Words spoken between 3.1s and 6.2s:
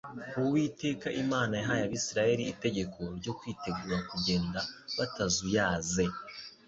ryo kwitegura kugenda batazuyaze